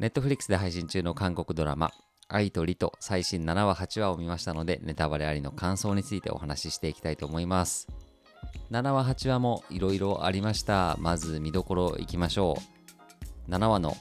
[0.00, 1.90] ネットフリックスで配信中の韓国ドラマ、
[2.26, 7.86] 愛と理と最新7話8話を見ましたので、ネタバレありの感想についてお話ししていきたいと思います。
[8.70, 10.96] 7話8話もいろいろありました。
[11.00, 12.56] まず見どころいきましょ
[13.46, 13.50] う。
[13.50, 13.94] 7話の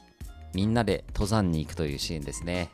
[0.53, 2.69] みんなで登山に行くというシーンですね。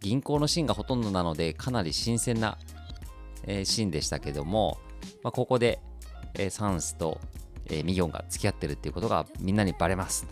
[0.00, 2.58] 銀行のシーンがほとんどなので、かなり新鮮な、
[3.44, 4.76] えー、シーンでしたけども、
[5.22, 5.80] まあ、ここで、
[6.34, 7.18] えー、サンスと、
[7.64, 10.26] えー、ミギョンが付き合ってるっていうことがみんなにバレます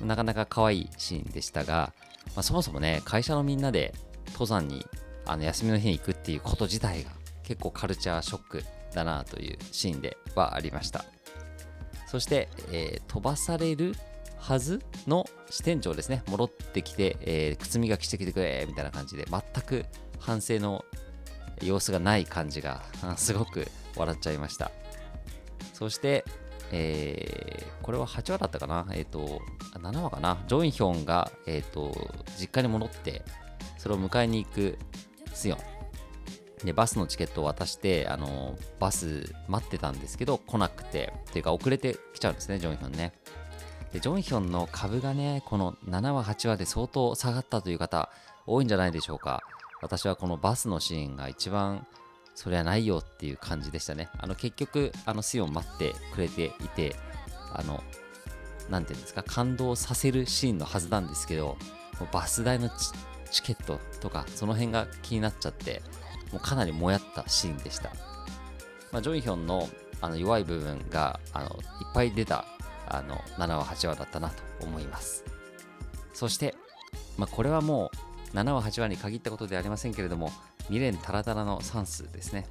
[0.00, 1.92] なかなか可愛いシーンでしたが、
[2.34, 3.94] まあ、そもそもね、会社のみんなで
[4.32, 4.86] 登山に
[5.26, 7.10] あの休みの日に行くっていうこと自体が
[7.42, 11.04] 結構カルチャーショックだなというシーンではありました。
[12.06, 13.94] そして、えー、飛ばされる
[14.38, 19.84] はずの支店長ですね、戻ってきて、えー、靴磨きしてきてくれみたいな感じで、全く
[20.18, 20.84] 反省の
[21.60, 22.82] 様子がない感じが、
[23.16, 24.70] すごく笑っちゃいました。
[25.74, 26.24] そして、
[26.72, 28.86] えー、これは8話だったかな？
[28.92, 29.40] えっ、ー、と、
[29.72, 30.36] 7話かな？
[30.46, 31.90] ジョンヒョンが、えっ、ー、と、
[32.38, 33.22] 実家に戻って、
[33.78, 34.78] それを迎えに行く
[35.32, 36.66] スヨン。
[36.66, 43.14] で、バスのチケットを渡して、あの、バス待ってたんですけど、来なくて、っていうか遅れてきちゃうんですね、ジョンヒョンね。
[43.94, 48.10] で、ジョンヒョンの株がね、この7話、8話で相当下がったという方、
[48.46, 49.40] 多いんじゃないでしょうか。
[49.80, 51.86] 私はこのバスのシーンが一番
[52.34, 54.10] それはないよっていう感じでしたね。
[54.18, 56.94] あの結局、あの水を待ってくれていて、
[57.52, 57.82] あの、
[58.70, 61.56] なんていうんですか、感動させるシーンのはずなんですけど、
[62.12, 62.70] バス代の
[63.30, 65.82] チケットとか、その辺が気になっちゃって、
[66.32, 67.90] もうかなりもやったシーンでした。
[68.92, 69.68] まあ、ジョイヒョンの
[70.00, 71.54] あの弱い部分があのいっ
[71.92, 72.44] ぱい出た
[72.86, 75.24] あの7話、8話だったなと思います。
[76.14, 76.54] そして、
[77.16, 77.90] まあ、これはも
[78.32, 80.32] う7話、8話に限ったことではありませんけれども、
[80.64, 82.46] 未練タラタラのサンスですね。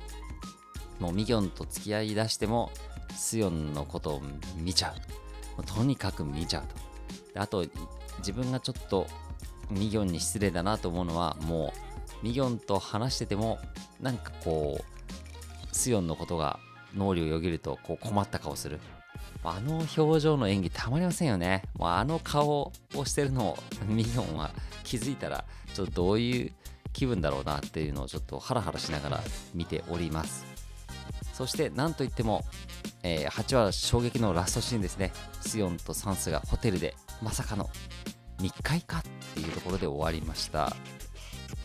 [1.00, 2.72] もうミギョンと付き合いだしても、
[3.16, 4.22] スヨンのことを
[4.58, 4.94] 見ちゃ
[5.58, 5.64] う。
[5.64, 6.64] とにかく見ちゃう
[7.34, 7.42] と。
[7.42, 7.66] あと、
[8.20, 9.08] 自分がちょっと
[9.70, 11.74] ミギョンに失礼だなと思うのは、も
[12.22, 13.60] う、ミギョンと話してても、
[14.02, 16.60] なんかこう、スヨンのことが
[16.96, 18.80] 脳裏をよぎるとこう困った顔する。
[19.44, 21.64] あの表情の演技たまりませんよね。
[21.78, 24.52] もうあの顔をしてるのをミギョンは
[24.84, 26.52] 気づいたら、ちょっとどういう
[26.98, 29.24] 気分だろうなっていうのをちょっとハラハラしながら
[29.54, 30.48] 見ております
[31.34, 32.44] そしてなんといっても、
[33.08, 35.14] えー、8話衝撃のラストシーンですね。
[35.42, 37.70] スヨンとサンスがホテルでまさかの
[38.42, 39.02] 密会かっ
[39.34, 40.76] ていうところで終わりました。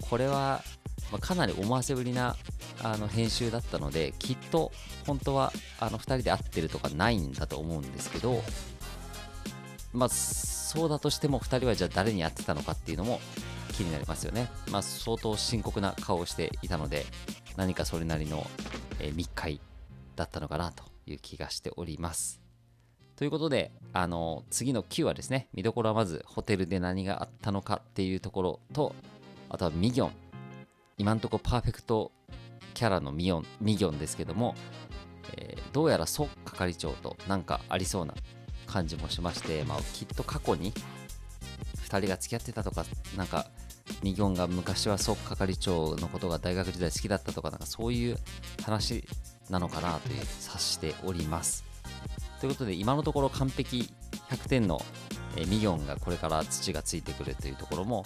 [0.00, 0.62] これは、
[1.10, 2.36] まあ、かなり思わせぶりな
[2.82, 4.72] あの編集だったのできっと
[5.06, 8.42] 本当はあの2人で会ってるとかないんだと思うんですけど
[9.92, 13.20] まあそうだとしても2人はじゃあ誰に会ってたのかっていうのも
[13.72, 14.48] 気になりますよね。
[14.70, 17.06] まあ、相当深刻な顔をしていたので、
[17.56, 18.47] 何かそれなりの、
[19.00, 19.60] えー、密会
[20.14, 20.91] だったのかなと。
[21.07, 22.41] いう気がしております。
[23.17, 28.95] ということで、あの次の9話ですね、見どころはまずホテルで何があったのかっていうところと、
[29.49, 30.13] あとはミギョン。
[30.99, 32.13] 今んとこパーフェクト
[32.75, 34.55] キャラのミヨンミギョンですけども、
[35.37, 38.15] えー、どうやらソ係長となんかありそうな
[38.67, 40.73] 感じもしまして、まあ、きっと過去に
[41.77, 42.84] 2人が付き合ってたとか、
[43.17, 43.49] なんか
[44.03, 48.17] ニギョンが昔は総係長のことが大学時代好きだったとか、なんかそういう
[48.65, 49.05] 話
[49.50, 51.64] なのかなという察しております。
[52.41, 53.92] ということで、今のところ完璧
[54.30, 54.80] 100点の
[55.36, 58.04] ミギョンがこれから土がついてくるというところも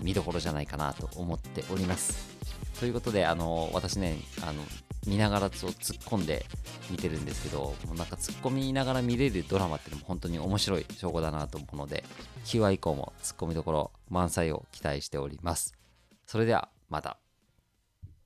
[0.00, 2.36] 見どころじゃないかなと思っております。
[2.80, 4.62] ということで、あの私ね、あの
[5.06, 5.70] 見ながら突っ
[6.04, 6.44] 込んで
[6.90, 12.04] 見てるんですけど、もうなんか突っ込みながら見れるドラマってのも本当に面白い証拠だなと思うので、
[12.44, 15.74] 9話以降も突っ込みどころ満載を期待しております。
[16.26, 17.25] それではまた。